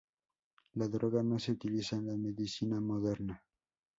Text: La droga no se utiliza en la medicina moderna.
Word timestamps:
La 0.73 0.87
droga 0.87 1.21
no 1.21 1.37
se 1.37 1.51
utiliza 1.51 1.95
en 1.95 2.07
la 2.07 2.17
medicina 2.17 2.79
moderna. 2.81 3.45